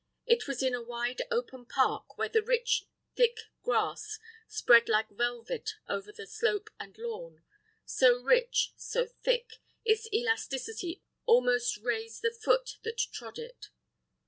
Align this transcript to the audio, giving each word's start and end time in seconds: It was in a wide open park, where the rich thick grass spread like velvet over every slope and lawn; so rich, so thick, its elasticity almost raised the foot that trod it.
It 0.25 0.47
was 0.47 0.63
in 0.63 0.73
a 0.73 0.81
wide 0.81 1.21
open 1.29 1.63
park, 1.67 2.17
where 2.17 2.27
the 2.27 2.41
rich 2.41 2.85
thick 3.15 3.37
grass 3.61 4.17
spread 4.47 4.89
like 4.89 5.09
velvet 5.11 5.75
over 5.87 6.09
every 6.09 6.25
slope 6.25 6.71
and 6.79 6.97
lawn; 6.97 7.43
so 7.85 8.19
rich, 8.23 8.71
so 8.77 9.05
thick, 9.05 9.57
its 9.85 10.11
elasticity 10.11 11.03
almost 11.27 11.77
raised 11.77 12.23
the 12.23 12.31
foot 12.31 12.79
that 12.81 12.97
trod 12.97 13.37
it. 13.37 13.69